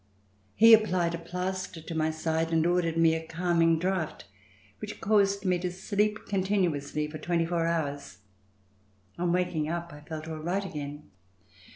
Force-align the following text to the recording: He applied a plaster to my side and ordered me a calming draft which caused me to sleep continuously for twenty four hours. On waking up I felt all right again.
He 0.55 0.73
applied 0.73 1.13
a 1.13 1.19
plaster 1.19 1.79
to 1.79 1.93
my 1.93 2.09
side 2.09 2.51
and 2.51 2.65
ordered 2.65 2.97
me 2.97 3.13
a 3.13 3.23
calming 3.23 3.77
draft 3.77 4.25
which 4.79 4.99
caused 4.99 5.45
me 5.45 5.59
to 5.59 5.71
sleep 5.71 6.25
continuously 6.27 7.07
for 7.07 7.19
twenty 7.19 7.45
four 7.45 7.67
hours. 7.67 8.17
On 9.19 9.31
waking 9.31 9.69
up 9.69 9.93
I 9.93 10.01
felt 10.01 10.27
all 10.27 10.39
right 10.39 10.65
again. 10.65 11.11